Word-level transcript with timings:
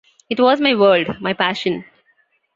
It 0.31 0.39
was 0.39 0.59
my 0.59 0.73
world, 0.73 1.21
my 1.21 1.31
passion. 1.33 1.85